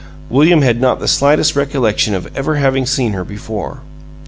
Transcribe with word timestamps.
William 0.31 0.63
had 0.63 0.81
not 0.81 0.99
the 0.99 1.07
slightest 1.07 1.55
recollection 1.55 2.15
of 2.15 2.27
ever 2.35 2.55
having 2.55 2.87
seen 2.87 3.13
her 3.13 3.23
before. 3.23 3.81